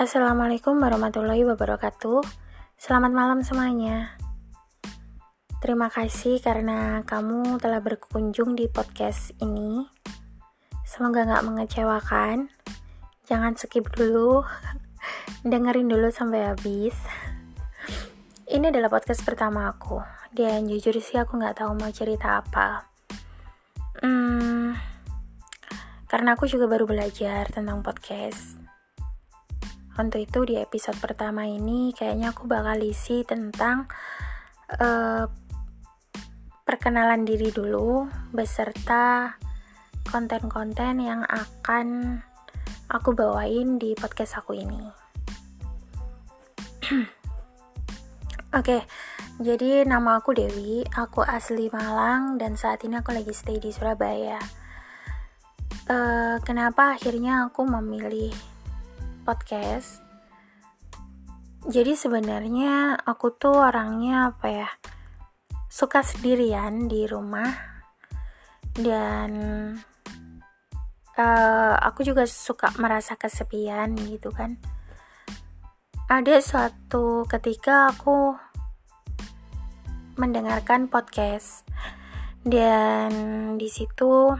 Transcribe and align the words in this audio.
Assalamualaikum 0.00 0.80
warahmatullahi 0.80 1.44
wabarakatuh. 1.44 2.24
Selamat 2.80 3.12
malam 3.12 3.44
semuanya. 3.44 4.16
Terima 5.60 5.92
kasih 5.92 6.40
karena 6.40 7.04
kamu 7.04 7.60
telah 7.60 7.84
berkunjung 7.84 8.56
di 8.56 8.64
podcast 8.72 9.36
ini. 9.44 9.84
Semoga 10.88 11.28
gak 11.28 11.44
mengecewakan. 11.44 12.48
Jangan 13.28 13.60
skip 13.60 13.92
dulu. 13.92 14.40
Dengerin 15.52 15.92
dulu 15.92 16.08
sampai 16.08 16.48
habis. 16.48 16.96
Ini 18.48 18.72
adalah 18.72 18.88
podcast 18.88 19.20
pertama 19.20 19.68
aku. 19.68 20.00
Dan 20.32 20.64
jujur 20.64 20.96
sih 20.96 21.20
aku 21.20 21.36
gak 21.36 21.60
tahu 21.60 21.76
mau 21.76 21.92
cerita 21.92 22.40
apa. 22.40 22.88
Hmm, 24.00 24.80
karena 26.08 26.40
aku 26.40 26.48
juga 26.48 26.64
baru 26.64 26.88
belajar 26.88 27.52
tentang 27.52 27.84
podcast 27.84 28.59
untuk 29.98 30.22
itu 30.22 30.46
di 30.46 30.54
episode 30.60 30.98
pertama 31.02 31.48
ini 31.48 31.90
kayaknya 31.96 32.30
aku 32.30 32.46
bakal 32.46 32.78
isi 32.78 33.26
tentang 33.26 33.90
uh, 34.78 35.26
perkenalan 36.62 37.26
diri 37.26 37.50
dulu 37.50 38.06
beserta 38.30 39.34
konten-konten 40.06 41.02
yang 41.02 41.26
akan 41.26 42.20
aku 42.90 43.14
bawain 43.14 43.78
di 43.78 43.94
podcast 43.98 44.38
aku 44.38 44.54
ini. 44.54 44.82
Oke, 46.90 47.06
okay, 48.50 48.82
jadi 49.38 49.86
nama 49.86 50.18
aku 50.18 50.34
Dewi, 50.34 50.82
aku 50.98 51.22
asli 51.22 51.70
Malang 51.70 52.34
dan 52.34 52.58
saat 52.58 52.82
ini 52.82 52.98
aku 52.98 53.14
lagi 53.14 53.30
stay 53.30 53.62
di 53.62 53.70
Surabaya. 53.70 54.42
Uh, 55.86 56.38
kenapa 56.42 56.98
akhirnya 56.98 57.46
aku 57.46 57.62
memilih 57.66 58.34
podcast. 59.22 60.00
Jadi 61.68 61.92
sebenarnya 61.92 62.96
aku 62.96 63.36
tuh 63.36 63.52
orangnya 63.52 64.32
apa 64.32 64.46
ya? 64.48 64.68
Suka 65.70 66.00
sendirian 66.00 66.88
di 66.88 67.04
rumah 67.04 67.52
dan 68.74 69.30
uh, 71.20 71.74
aku 71.78 72.06
juga 72.06 72.24
suka 72.24 72.72
merasa 72.80 73.14
kesepian 73.14 73.94
gitu 74.08 74.32
kan. 74.32 74.56
Ada 76.10 76.42
suatu 76.42 77.22
ketika 77.30 77.94
aku 77.94 78.34
mendengarkan 80.18 80.90
podcast 80.90 81.64
dan 82.42 83.10
di 83.60 83.68
situ 83.68 84.34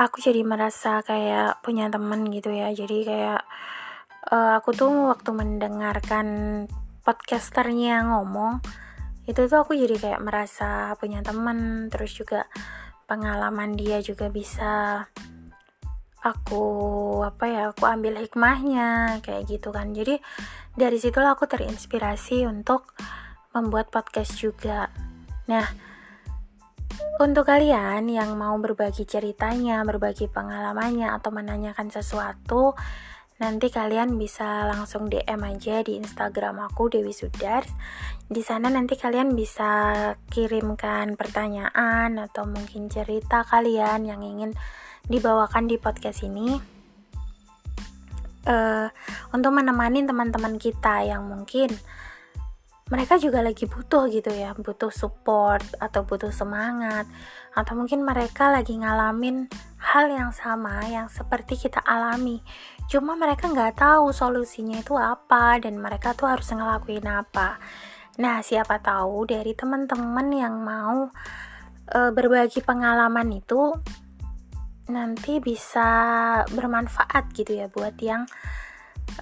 aku 0.00 0.16
jadi 0.24 0.40
merasa 0.40 1.04
kayak 1.04 1.60
punya 1.60 1.92
temen 1.92 2.24
gitu 2.32 2.48
ya. 2.48 2.72
Jadi 2.72 3.04
kayak 3.04 3.44
uh, 4.32 4.56
aku 4.56 4.72
tuh 4.72 5.12
waktu 5.12 5.30
mendengarkan 5.36 6.26
podcasternya 7.04 8.08
ngomong 8.08 8.64
itu 9.28 9.46
tuh 9.46 9.62
aku 9.62 9.76
jadi 9.76 10.00
kayak 10.00 10.24
merasa 10.24 10.96
punya 10.96 11.20
temen. 11.20 11.92
Terus 11.92 12.16
juga 12.16 12.48
pengalaman 13.04 13.76
dia 13.76 14.00
juga 14.00 14.32
bisa 14.32 15.04
aku 16.20 16.64
apa 17.24 17.44
ya 17.48 17.62
aku 17.72 17.84
ambil 17.84 18.16
hikmahnya 18.24 19.20
kayak 19.20 19.52
gitu 19.52 19.68
kan. 19.68 19.92
Jadi 19.92 20.16
dari 20.72 20.96
situlah 20.96 21.36
aku 21.36 21.44
terinspirasi 21.44 22.48
untuk 22.48 22.96
membuat 23.52 23.92
podcast 23.92 24.40
juga. 24.40 24.88
Nah 25.44 25.89
untuk 27.20 27.52
kalian 27.52 28.08
yang 28.08 28.32
mau 28.40 28.56
berbagi 28.56 29.04
ceritanya, 29.04 29.84
berbagi 29.84 30.32
pengalamannya, 30.32 31.12
atau 31.12 31.28
menanyakan 31.28 31.92
sesuatu, 31.92 32.72
nanti 33.36 33.68
kalian 33.68 34.16
bisa 34.16 34.64
langsung 34.64 35.12
DM 35.12 35.36
aja 35.44 35.84
di 35.84 36.00
Instagram 36.00 36.64
aku 36.64 36.88
Dewi 36.88 37.12
Sudars. 37.12 37.68
Di 38.24 38.40
sana 38.40 38.72
nanti 38.72 38.96
kalian 38.96 39.36
bisa 39.36 39.68
kirimkan 40.32 41.20
pertanyaan 41.20 42.16
atau 42.16 42.48
mungkin 42.48 42.88
cerita 42.88 43.44
kalian 43.44 44.08
yang 44.08 44.24
ingin 44.24 44.56
dibawakan 45.04 45.68
di 45.68 45.76
podcast 45.76 46.24
ini. 46.24 46.56
Uh, 48.48 48.88
untuk 49.36 49.52
menemani 49.52 50.08
teman-teman 50.08 50.56
kita 50.56 51.04
yang 51.04 51.28
mungkin 51.28 51.68
mereka 52.90 53.22
juga 53.22 53.38
lagi 53.38 53.70
butuh 53.70 54.10
gitu 54.10 54.34
ya 54.34 54.50
butuh 54.58 54.90
support 54.90 55.62
atau 55.78 56.02
butuh 56.02 56.34
semangat 56.34 57.06
atau 57.54 57.78
mungkin 57.78 58.02
mereka 58.02 58.50
lagi 58.50 58.74
ngalamin 58.74 59.46
hal 59.78 60.10
yang 60.10 60.34
sama 60.34 60.82
yang 60.90 61.06
seperti 61.06 61.54
kita 61.54 61.78
alami. 61.86 62.42
Cuma 62.90 63.14
mereka 63.14 63.46
nggak 63.46 63.78
tahu 63.78 64.10
solusinya 64.10 64.82
itu 64.82 64.98
apa 64.98 65.62
dan 65.62 65.78
mereka 65.78 66.18
tuh 66.18 66.30
harus 66.30 66.50
ngelakuin 66.50 67.06
apa. 67.06 67.62
Nah 68.18 68.42
siapa 68.42 68.82
tahu 68.82 69.22
dari 69.30 69.54
teman-teman 69.54 70.28
yang 70.34 70.58
mau 70.58 71.08
e, 71.86 71.98
berbagi 72.10 72.58
pengalaman 72.66 73.30
itu 73.38 73.70
nanti 74.90 75.38
bisa 75.38 75.88
bermanfaat 76.50 77.30
gitu 77.38 77.54
ya 77.54 77.70
buat 77.70 77.94
yang 78.02 78.26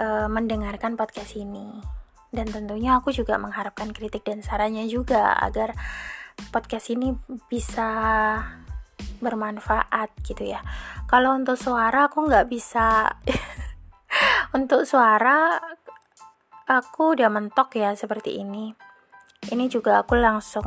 e, 0.01 0.07
mendengarkan 0.33 0.97
podcast 0.97 1.37
ini 1.37 1.98
dan 2.29 2.47
tentunya 2.53 3.01
aku 3.01 3.15
juga 3.15 3.41
mengharapkan 3.41 3.93
kritik 3.97 4.25
dan 4.25 4.45
sarannya 4.45 4.85
juga 4.85 5.33
agar 5.41 5.73
podcast 6.53 6.93
ini 6.93 7.17
bisa 7.49 7.89
bermanfaat 9.19 10.15
gitu 10.23 10.47
ya. 10.47 10.63
Kalau 11.11 11.35
untuk 11.35 11.59
suara 11.59 12.07
aku 12.07 12.27
nggak 12.29 12.47
bisa. 12.49 13.09
Untuk 14.57 14.89
suara 14.89 15.61
aku 16.65 17.13
udah 17.13 17.29
mentok 17.29 17.77
ya 17.77 17.93
seperti 17.93 18.41
ini. 18.41 18.73
Ini 19.53 19.69
juga 19.69 20.01
aku 20.01 20.17
langsung 20.17 20.65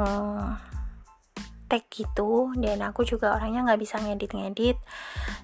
tag 1.65 1.87
gitu 1.89 2.53
dan 2.59 2.83
aku 2.85 3.01
juga 3.07 3.33
orangnya 3.33 3.65
nggak 3.65 3.81
bisa 3.81 3.97
ngedit-ngedit. 3.97 4.77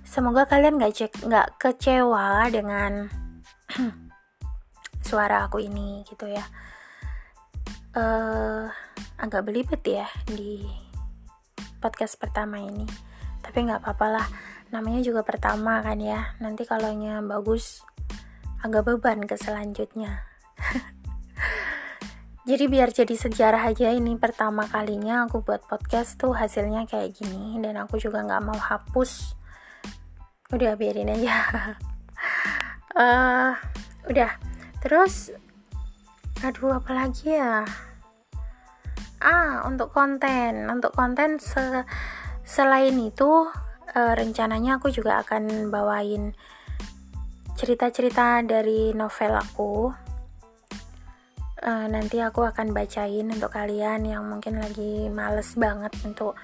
Semoga 0.06 0.46
kalian 0.46 0.78
nggak 0.78 0.94
cek 0.94 1.12
nggak 1.26 1.48
kecewa 1.58 2.46
dengan 2.54 3.10
suara 5.08 5.48
aku 5.48 5.64
ini 5.64 6.04
gitu 6.04 6.28
ya. 6.28 6.44
Uh, 7.96 8.68
agak 9.16 9.48
belibet 9.48 9.80
ya 9.88 10.12
di 10.28 10.68
podcast 11.80 12.20
pertama 12.20 12.60
ini. 12.60 12.84
Tapi 13.40 13.64
nggak 13.64 13.88
apa-apa 13.88 14.08
lah 14.12 14.28
namanya 14.76 15.00
juga 15.00 15.24
pertama 15.24 15.80
kan 15.80 15.96
ya. 16.04 16.36
Nanti 16.44 16.68
kalau 16.68 16.92
nya 16.92 17.24
bagus 17.24 17.88
agak 18.60 18.84
beban 18.84 19.24
ke 19.24 19.40
selanjutnya. 19.40 20.28
Jadi 22.48 22.64
biar 22.72 22.96
jadi 22.96 23.12
sejarah 23.12 23.60
aja 23.60 23.92
ini 23.92 24.16
pertama 24.16 24.72
kalinya 24.72 25.28
aku 25.28 25.44
buat 25.44 25.68
podcast 25.68 26.16
tuh 26.16 26.32
hasilnya 26.32 26.88
kayak 26.88 27.20
gini. 27.20 27.60
Dan 27.60 27.76
aku 27.76 28.00
juga 28.00 28.24
nggak 28.24 28.44
mau 28.48 28.56
hapus. 28.56 29.36
Udah 30.56 30.80
biarin 30.80 31.12
aja. 31.12 31.44
Uh, 32.96 33.52
udah 34.16 34.32
terus 34.88 35.36
aduh 36.48 36.80
apalagi 36.80 37.36
ya? 37.36 37.68
Ah 39.20 39.68
untuk 39.68 39.92
konten. 39.92 40.64
Untuk 40.72 40.96
konten 40.96 41.44
se 41.44 41.84
selain 42.48 42.96
itu 42.96 43.52
e, 43.92 44.00
rencananya 44.16 44.80
aku 44.80 44.88
juga 44.88 45.20
akan 45.20 45.68
bawain 45.68 46.32
cerita-cerita 47.60 48.48
dari 48.48 48.96
novel 48.96 49.36
aku. 49.36 49.92
E, 51.60 51.72
nanti 51.92 52.24
aku 52.24 52.48
akan 52.48 52.72
bacain 52.72 53.28
untuk 53.28 53.52
kalian 53.52 54.08
yang 54.08 54.24
mungkin 54.24 54.64
lagi 54.64 55.12
males 55.12 55.52
banget 55.60 55.92
untuk 56.08 56.40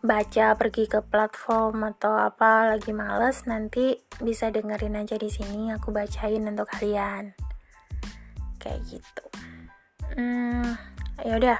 baca 0.00 0.56
pergi 0.56 0.88
ke 0.88 1.04
platform 1.04 1.84
atau 1.92 2.16
apa 2.16 2.72
lagi 2.72 2.96
males 2.96 3.44
nanti 3.44 3.92
bisa 4.24 4.48
dengerin 4.48 5.04
aja 5.04 5.20
di 5.20 5.28
sini 5.28 5.68
aku 5.68 5.92
bacain 5.92 6.44
untuk 6.48 6.68
kalian 6.68 7.43
kayak 8.64 8.80
gitu. 8.88 9.24
Hmm, 10.16 10.80
ya 11.20 11.36
udah. 11.36 11.58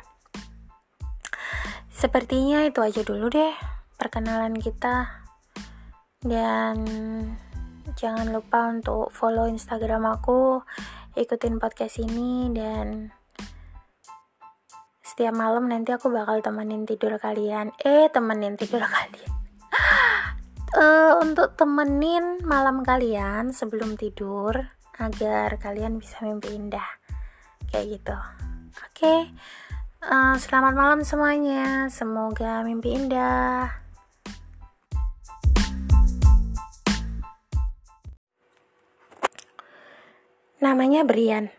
Sepertinya 1.92 2.64
itu 2.64 2.80
aja 2.80 3.04
dulu 3.04 3.28
deh 3.28 3.52
perkenalan 4.00 4.56
kita. 4.56 5.28
Dan 6.24 6.80
jangan 8.00 8.32
lupa 8.32 8.72
untuk 8.72 9.12
follow 9.12 9.44
instagram 9.44 10.08
aku 10.08 10.64
ikutin 11.14 11.60
podcast 11.60 12.00
ini 12.00 12.48
dan 12.50 13.12
setiap 15.04 15.36
malam 15.36 15.70
nanti 15.70 15.94
aku 15.94 16.10
bakal 16.10 16.40
temenin 16.40 16.88
tidur 16.88 17.20
kalian. 17.20 17.70
Eh 17.84 18.10
temenin 18.10 18.56
tidur 18.58 18.82
kalian. 18.96 19.32
Uh, 20.74 21.22
untuk 21.22 21.54
temenin 21.54 22.42
malam 22.42 22.82
kalian 22.82 23.54
sebelum 23.54 23.94
tidur 23.94 24.73
agar 24.98 25.56
kalian 25.58 25.98
bisa 25.98 26.22
mimpi 26.22 26.54
indah 26.54 26.86
kayak 27.70 27.98
gitu 27.98 28.14
oke 28.14 28.94
okay. 28.94 29.30
uh, 30.04 30.34
eh, 30.34 30.36
selamat 30.38 30.74
malam 30.76 31.00
semuanya 31.02 31.90
semoga 31.90 32.62
mimpi 32.62 32.94
indah 32.94 33.84
Namanya 40.64 41.04
Brian. 41.04 41.52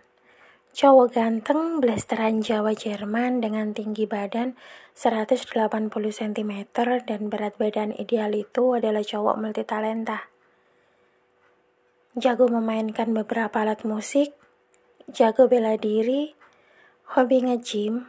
Cowok 0.73 1.13
ganteng, 1.13 1.77
blasteran 1.77 2.41
Jawa 2.41 2.73
Jerman 2.73 3.37
dengan 3.37 3.69
tinggi 3.69 4.09
badan 4.09 4.57
180 4.97 5.53
cm 5.93 6.51
dan 7.05 7.29
berat 7.29 7.53
badan 7.61 7.93
ideal 7.93 8.33
itu 8.33 8.73
adalah 8.73 9.05
cowok 9.05 9.37
multitalenta. 9.37 10.34
Jago 12.15 12.47
memainkan 12.47 13.11
beberapa 13.11 13.59
alat 13.59 13.83
musik, 13.83 14.31
jago 15.11 15.51
bela 15.51 15.75
diri, 15.75 16.31
hobi 17.11 17.43
nge-gym, 17.43 18.07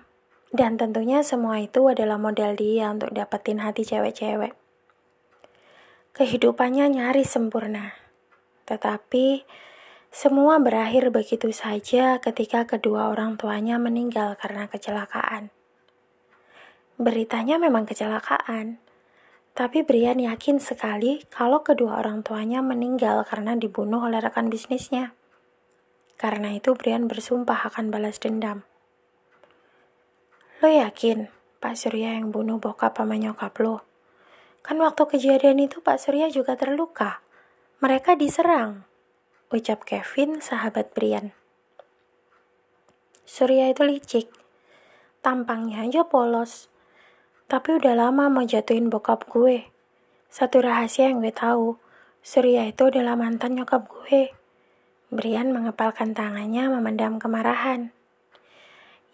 dan 0.54 0.78
tentunya 0.78 1.26
semua 1.26 1.58
itu 1.58 1.90
adalah 1.90 2.14
modal 2.14 2.54
dia 2.54 2.94
untuk 2.94 3.10
dapetin 3.10 3.58
hati 3.58 3.82
cewek-cewek. 3.82 4.54
Kehidupannya 6.14 6.86
nyaris 6.86 7.34
sempurna. 7.34 7.98
Tetapi 8.70 9.42
semua 10.14 10.62
berakhir 10.62 11.10
begitu 11.10 11.50
saja 11.50 12.22
ketika 12.22 12.62
kedua 12.62 13.10
orang 13.10 13.34
tuanya 13.34 13.74
meninggal 13.82 14.38
karena 14.38 14.70
kecelakaan. 14.70 15.50
Beritanya 16.94 17.58
memang 17.58 17.90
kecelakaan, 17.90 18.78
tapi 19.56 19.80
Brian 19.80 20.20
yakin 20.20 20.60
sekali 20.60 21.24
kalau 21.32 21.64
kedua 21.64 21.96
orang 22.04 22.20
tuanya 22.20 22.60
meninggal 22.60 23.24
karena 23.24 23.56
dibunuh 23.56 24.04
oleh 24.04 24.20
rekan 24.20 24.52
bisnisnya. 24.52 25.16
Karena 26.20 26.52
itu 26.52 26.76
Brian 26.76 27.08
bersumpah 27.08 27.64
akan 27.72 27.88
balas 27.88 28.20
dendam. 28.20 28.68
Lo 30.60 30.68
yakin 30.68 31.32
Pak 31.56 31.72
Surya 31.72 32.20
yang 32.20 32.36
bunuh 32.36 32.60
bokap 32.60 33.00
sama 33.00 33.16
nyokap 33.16 33.56
lo? 33.64 33.80
Kan 34.60 34.76
waktu 34.76 35.08
kejadian 35.08 35.64
itu 35.64 35.80
Pak 35.80 36.04
Surya 36.04 36.28
juga 36.28 36.52
terluka. 36.60 37.24
Mereka 37.80 38.20
diserang 38.20 38.84
ucap 39.48 39.88
Kevin, 39.88 40.44
sahabat 40.44 40.92
Brian. 40.92 41.32
Surya 43.24 43.72
itu 43.72 43.88
licik, 43.88 44.28
tampangnya 45.24 45.86
aja 45.88 46.04
polos, 46.04 46.68
tapi 47.46 47.78
udah 47.78 47.94
lama 47.94 48.26
mau 48.26 48.42
jatuhin 48.42 48.90
bokap 48.90 49.26
gue. 49.30 49.70
Satu 50.26 50.58
rahasia 50.58 51.14
yang 51.14 51.22
gue 51.22 51.30
tahu, 51.30 51.78
Surya 52.26 52.66
itu 52.66 52.90
adalah 52.90 53.14
mantan 53.14 53.54
nyokap 53.54 53.86
gue. 53.86 54.34
Brian 55.14 55.54
mengepalkan 55.54 56.10
tangannya 56.10 56.66
memendam 56.66 57.22
kemarahan. 57.22 57.94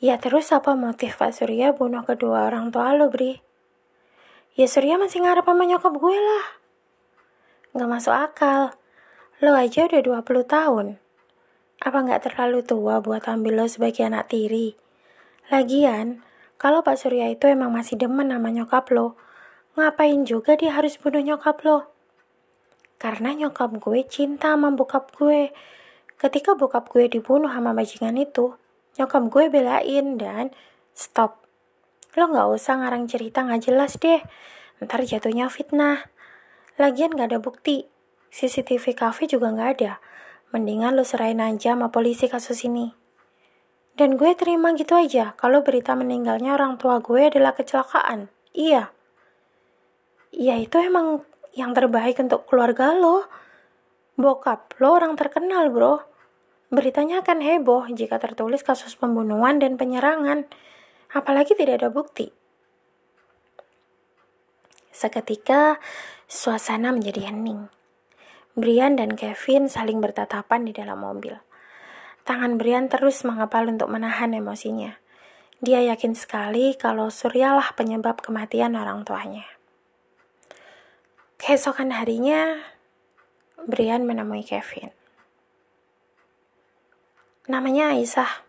Ya 0.00 0.16
terus 0.16 0.48
apa 0.50 0.72
motif 0.72 1.20
Pak 1.20 1.36
Surya 1.36 1.76
bunuh 1.76 2.02
kedua 2.08 2.48
orang 2.48 2.72
tua 2.72 2.96
lo, 2.96 3.12
Bri? 3.12 3.36
Ya 4.56 4.64
Surya 4.64 4.96
masih 4.96 5.20
ngarep 5.20 5.44
sama 5.44 5.68
nyokap 5.68 5.92
gue 5.92 6.16
lah. 6.16 6.46
Gak 7.76 7.90
masuk 7.92 8.16
akal. 8.16 8.72
Lo 9.44 9.52
aja 9.52 9.84
udah 9.84 10.24
20 10.24 10.48
tahun. 10.48 10.86
Apa 11.84 11.98
nggak 12.00 12.32
terlalu 12.32 12.64
tua 12.64 13.04
buat 13.04 13.28
ambil 13.28 13.60
lo 13.60 13.66
sebagai 13.68 14.08
anak 14.08 14.32
tiri? 14.32 14.72
Lagian, 15.52 16.24
kalau 16.62 16.86
Pak 16.86 16.94
Surya 16.94 17.26
itu 17.26 17.50
emang 17.50 17.74
masih 17.74 17.98
demen 17.98 18.30
sama 18.30 18.54
nyokap 18.54 18.86
lo, 18.94 19.18
ngapain 19.74 20.22
juga 20.22 20.54
dia 20.54 20.78
harus 20.78 20.94
bunuh 20.94 21.18
nyokap 21.18 21.58
lo? 21.66 21.90
Karena 23.02 23.34
nyokap 23.34 23.82
gue 23.82 24.06
cinta 24.06 24.54
sama 24.54 24.70
bokap 24.70 25.10
gue. 25.18 25.50
Ketika 26.22 26.54
bokap 26.54 26.86
gue 26.86 27.10
dibunuh 27.10 27.50
sama 27.50 27.74
bajingan 27.74 28.14
itu, 28.14 28.54
nyokap 28.94 29.26
gue 29.26 29.50
belain 29.50 30.06
dan 30.14 30.54
stop. 30.94 31.42
Lo 32.14 32.30
nggak 32.30 32.54
usah 32.54 32.78
ngarang 32.78 33.10
cerita 33.10 33.42
nggak 33.42 33.66
jelas 33.66 33.98
deh. 33.98 34.22
Ntar 34.78 35.02
jatuhnya 35.02 35.50
fitnah. 35.50 36.06
Lagian 36.78 37.18
gak 37.18 37.34
ada 37.34 37.42
bukti. 37.42 37.90
CCTV 38.30 38.94
cafe 38.94 39.26
juga 39.26 39.50
nggak 39.50 39.70
ada. 39.82 39.98
Mendingan 40.54 40.94
lo 40.94 41.02
serahin 41.02 41.42
aja 41.42 41.74
sama 41.74 41.90
polisi 41.90 42.30
kasus 42.30 42.62
ini. 42.62 43.01
Dan 43.92 44.16
gue 44.16 44.32
terima 44.32 44.72
gitu 44.72 44.96
aja 44.96 45.36
kalau 45.36 45.60
berita 45.60 45.92
meninggalnya 45.92 46.56
orang 46.56 46.80
tua 46.80 47.04
gue 47.04 47.28
adalah 47.28 47.52
kecelakaan. 47.52 48.32
Iya. 48.56 48.88
Iya 50.32 50.54
itu 50.64 50.80
emang 50.80 51.28
yang 51.52 51.76
terbaik 51.76 52.16
untuk 52.16 52.48
keluarga 52.48 52.96
lo. 52.96 53.28
Bokap 54.16 54.80
lo 54.80 54.96
orang 54.96 55.12
terkenal 55.16 55.68
bro. 55.68 56.00
Beritanya 56.72 57.20
akan 57.20 57.44
heboh 57.44 57.84
jika 57.92 58.16
tertulis 58.16 58.64
kasus 58.64 58.96
pembunuhan 58.96 59.60
dan 59.60 59.76
penyerangan. 59.76 60.48
Apalagi 61.12 61.52
tidak 61.52 61.84
ada 61.84 61.92
bukti. 61.92 62.32
Seketika, 64.88 65.76
suasana 66.24 66.96
menjadi 66.96 67.28
hening. 67.28 67.68
Brian 68.56 68.96
dan 68.96 69.16
Kevin 69.16 69.68
saling 69.68 70.00
bertatapan 70.00 70.64
di 70.64 70.72
dalam 70.72 71.04
mobil. 71.04 71.36
Tangan 72.22 72.54
Brian 72.54 72.86
terus 72.86 73.26
mengepal 73.26 73.66
untuk 73.66 73.90
menahan 73.90 74.30
emosinya. 74.30 75.02
Dia 75.58 75.82
yakin 75.82 76.14
sekali 76.14 76.74
kalau 76.78 77.10
Suryalah 77.10 77.74
penyebab 77.74 78.22
kematian 78.22 78.78
orang 78.78 79.02
tuanya. 79.02 79.46
Keesokan 81.42 81.90
harinya, 81.90 82.62
Brian 83.66 84.06
menemui 84.06 84.46
Kevin. 84.46 84.94
Namanya 87.50 87.90
Aisyah. 87.98 88.46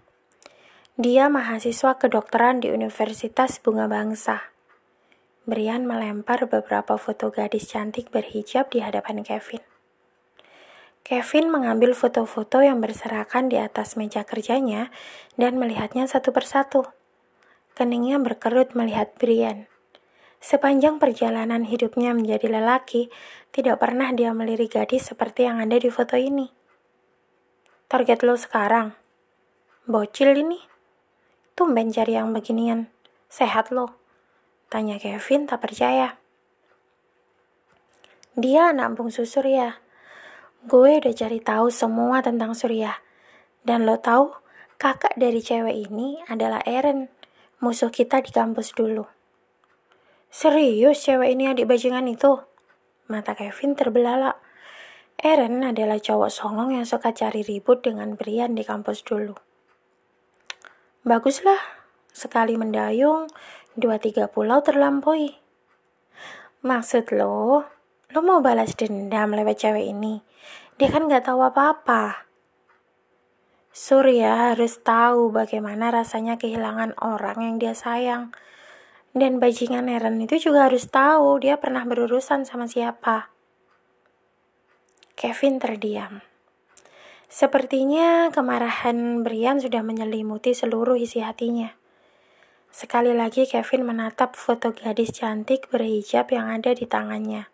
Dia 1.01 1.25
mahasiswa 1.25 1.97
kedokteran 1.97 2.61
di 2.61 2.69
Universitas 2.69 3.57
Bunga 3.57 3.89
Bangsa. 3.89 4.53
Brian 5.49 5.89
melempar 5.89 6.45
beberapa 6.45 7.01
foto 7.01 7.33
gadis 7.33 7.73
cantik 7.73 8.13
berhijab 8.13 8.69
di 8.69 8.85
hadapan 8.85 9.25
Kevin. 9.25 9.72
Kevin 11.03 11.51
mengambil 11.51 11.91
foto-foto 11.91 12.63
yang 12.63 12.79
berserakan 12.79 13.51
di 13.51 13.59
atas 13.59 13.99
meja 13.99 14.23
kerjanya 14.23 14.87
dan 15.35 15.59
melihatnya 15.59 16.07
satu 16.07 16.31
persatu. 16.31 16.87
Keningnya 17.75 18.23
berkerut 18.23 18.71
melihat 18.71 19.11
Brian. 19.19 19.67
Sepanjang 20.39 21.03
perjalanan 21.03 21.67
hidupnya 21.67 22.15
menjadi 22.15 22.47
lelaki, 22.47 23.11
tidak 23.51 23.83
pernah 23.83 24.15
dia 24.15 24.31
melirik 24.31 24.79
gadis 24.79 25.11
seperti 25.11 25.43
yang 25.43 25.59
ada 25.59 25.75
di 25.75 25.91
foto 25.91 26.15
ini. 26.15 26.47
Target 27.91 28.23
lo 28.23 28.39
sekarang? 28.39 28.95
Bocil 29.83 30.39
ini? 30.39 30.63
Tumben 31.51 31.91
cari 31.91 32.15
yang 32.15 32.31
beginian. 32.31 32.87
Sehat 33.27 33.75
lo? 33.75 33.99
Tanya 34.71 34.95
Kevin 35.03 35.51
tak 35.51 35.67
percaya. 35.67 36.15
Dia 38.39 38.71
anak 38.71 38.95
bungsu 38.95 39.27
Surya, 39.27 39.82
Gue 40.63 41.03
udah 41.03 41.11
cari 41.11 41.43
tahu 41.43 41.67
semua 41.67 42.23
tentang 42.23 42.55
Surya. 42.55 43.03
Dan 43.67 43.83
lo 43.83 43.99
tahu, 43.99 44.31
kakak 44.79 45.11
dari 45.19 45.43
cewek 45.43 45.75
ini 45.75 46.23
adalah 46.31 46.63
Eren, 46.63 47.11
musuh 47.59 47.91
kita 47.91 48.23
di 48.23 48.31
kampus 48.31 48.71
dulu. 48.71 49.03
Serius 50.31 51.03
cewek 51.03 51.35
ini 51.35 51.51
adik 51.51 51.67
bajingan 51.67 52.07
itu? 52.07 52.39
Mata 53.11 53.35
Kevin 53.35 53.75
terbelalak. 53.75 54.39
Eren 55.19 55.67
adalah 55.67 55.99
cowok 55.99 56.31
songong 56.31 56.79
yang 56.79 56.87
suka 56.87 57.11
cari 57.11 57.43
ribut 57.43 57.83
dengan 57.83 58.15
Brian 58.15 58.55
di 58.55 58.63
kampus 58.63 59.03
dulu. 59.03 59.35
Baguslah, 61.03 61.59
sekali 62.15 62.55
mendayung, 62.55 63.27
dua 63.75 63.99
tiga 63.99 64.31
pulau 64.31 64.63
terlampaui. 64.63 65.35
Maksud 66.63 67.11
lo, 67.11 67.67
lo 68.13 68.21
mau 68.21 68.45
balas 68.45 68.77
dendam 68.77 69.33
lewat 69.33 69.57
cewek 69.57 69.89
ini? 69.89 70.21
Dia 70.77 70.93
kan 70.93 71.09
gak 71.09 71.25
tahu 71.25 71.41
apa-apa. 71.41 72.29
Surya 73.73 74.53
harus 74.53 74.85
tahu 74.85 75.33
bagaimana 75.33 75.89
rasanya 75.89 76.37
kehilangan 76.37 76.93
orang 77.01 77.41
yang 77.41 77.55
dia 77.57 77.73
sayang. 77.73 78.29
Dan 79.17 79.41
bajingan 79.41 79.89
Eren 79.89 80.21
itu 80.21 80.37
juga 80.37 80.69
harus 80.69 80.93
tahu 80.93 81.41
dia 81.41 81.57
pernah 81.57 81.81
berurusan 81.85 82.45
sama 82.45 82.69
siapa. 82.69 83.33
Kevin 85.17 85.57
terdiam. 85.57 86.21
Sepertinya 87.33 88.29
kemarahan 88.29 89.25
Brian 89.25 89.57
sudah 89.57 89.81
menyelimuti 89.81 90.53
seluruh 90.53 90.97
isi 91.01 91.25
hatinya. 91.25 91.73
Sekali 92.69 93.13
lagi 93.13 93.49
Kevin 93.49 93.89
menatap 93.89 94.37
foto 94.37 94.69
gadis 94.73 95.13
cantik 95.13 95.69
berhijab 95.73 96.29
yang 96.29 96.49
ada 96.49 96.73
di 96.77 96.85
tangannya. 96.85 97.52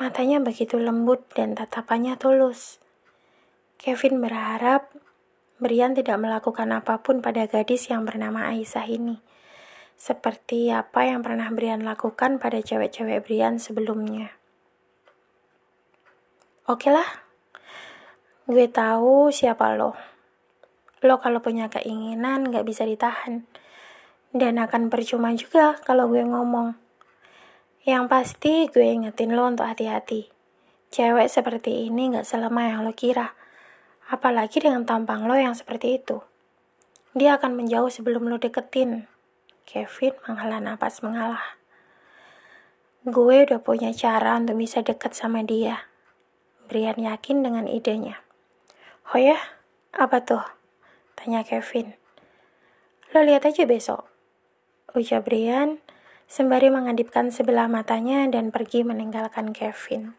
Matanya 0.00 0.40
begitu 0.40 0.80
lembut 0.80 1.28
dan 1.36 1.52
tatapannya 1.52 2.16
tulus. 2.16 2.80
Kevin 3.76 4.24
berharap 4.24 4.88
Brian 5.60 5.92
tidak 5.92 6.16
melakukan 6.16 6.72
apa 6.72 7.04
pun 7.04 7.20
pada 7.20 7.44
gadis 7.44 7.92
yang 7.92 8.08
bernama 8.08 8.48
Aisyah 8.48 8.88
ini. 8.88 9.20
Seperti 10.00 10.72
apa 10.72 11.04
yang 11.04 11.20
pernah 11.20 11.52
Brian 11.52 11.84
lakukan 11.84 12.40
pada 12.40 12.64
cewek-cewek 12.64 13.28
Brian 13.28 13.60
sebelumnya. 13.60 14.32
Oke 16.64 16.88
lah, 16.88 17.04
gue 18.48 18.72
tahu 18.72 19.28
siapa 19.28 19.76
lo. 19.76 19.92
Lo 21.04 21.20
kalau 21.20 21.44
punya 21.44 21.68
keinginan 21.68 22.48
gak 22.48 22.64
bisa 22.64 22.88
ditahan. 22.88 23.44
Dan 24.32 24.56
akan 24.56 24.88
percuma 24.88 25.36
juga 25.36 25.76
kalau 25.84 26.08
gue 26.08 26.24
ngomong. 26.24 26.89
Yang 27.88 28.04
pasti 28.12 28.68
gue 28.68 28.84
ingetin 28.84 29.32
lo 29.32 29.48
untuk 29.48 29.64
hati-hati. 29.64 30.28
Cewek 30.92 31.32
seperti 31.32 31.88
ini 31.88 32.12
gak 32.12 32.28
selemah 32.28 32.76
yang 32.76 32.80
lo 32.84 32.92
kira. 32.92 33.32
Apalagi 34.12 34.60
dengan 34.60 34.84
tampang 34.84 35.24
lo 35.24 35.32
yang 35.32 35.56
seperti 35.56 35.96
itu. 35.96 36.20
Dia 37.16 37.40
akan 37.40 37.56
menjauh 37.56 37.88
sebelum 37.88 38.28
lo 38.28 38.36
deketin. 38.36 39.08
Kevin 39.64 40.12
menghela 40.28 40.60
napas 40.60 41.00
mengalah. 41.00 41.56
Gue 43.08 43.48
udah 43.48 43.64
punya 43.64 43.96
cara 43.96 44.36
untuk 44.36 44.60
bisa 44.60 44.84
deket 44.84 45.16
sama 45.16 45.40
dia. 45.40 45.88
Brian 46.68 47.00
yakin 47.00 47.40
dengan 47.40 47.64
idenya. 47.64 48.20
Oh 49.10 49.18
ya? 49.18 49.40
Apa 49.96 50.20
tuh? 50.20 50.44
Tanya 51.16 51.40
Kevin. 51.48 51.96
Lo 53.16 53.24
lihat 53.24 53.48
aja 53.48 53.64
besok. 53.64 54.04
Ujar 54.92 55.24
Brian 55.24 55.80
sembari 56.30 56.70
mengadipkan 56.70 57.34
sebelah 57.34 57.66
matanya 57.66 58.22
dan 58.30 58.54
pergi 58.54 58.86
meninggalkan 58.86 59.50
Kevin. 59.50 60.14